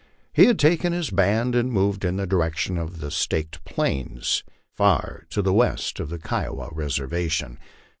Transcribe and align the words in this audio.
He 0.33 0.45
had 0.45 0.57
taken 0.57 0.93
his 0.93 1.11
band 1.11 1.53
and 1.53 1.71
moved 1.71 2.03
in 2.03 2.15
the 2.15 2.25
direc 2.25 2.55
tion 2.57 2.79
of 2.79 3.01
the 3.01 3.11
Staked 3.11 3.63
Plains, 3.65 4.43
far 4.75 5.25
to 5.29 5.43
the 5.43 5.53
west 5.53 5.99
of 5.99 6.09
the 6.09 6.17
Kiowa 6.17 6.69
reservation. 6.71 7.59